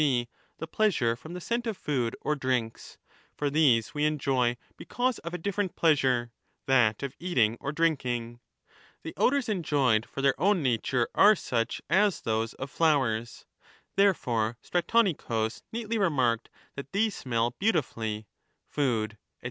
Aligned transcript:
g. 0.01 0.27
the 0.57 0.65
pleasure 0.65 1.15
from 1.15 1.33
the 1.35 1.39
scent 1.39 1.67
of 1.67 1.77
food 1.77 2.15
or 2.21 2.35
drinks; 2.35 2.97
for 3.35 3.51
these 3.51 3.93
we 3.93 4.03
enjoy 4.03 4.57
because 4.75 5.19
of 5.19 5.31
a 5.31 5.37
different 5.37 5.73
10 5.73 5.75
pleasure, 5.79 6.31
that 6.65 7.03
of 7.03 7.15
eating 7.19 7.55
or 7.59 7.71
drinking; 7.71 8.39
the 9.03 9.13
odours 9.15 9.47
enjoyed 9.47 10.07
for 10.09 10.23
their 10.23 10.33
own 10.41 10.63
nature 10.63 11.07
are 11.13 11.35
such 11.35 11.83
as 11.87 12.21
those 12.21 12.55
of 12.55 12.71
flowers; 12.71 13.45
(therefore 13.95 14.57
Stratonicus 14.63 15.61
neatly 15.71 15.99
remarked 15.99 16.49
that 16.73 16.93
these 16.93 17.15
smell 17.15 17.51
beautifully, 17.59 18.25
food, 18.65 19.11
&c. 19.21 19.39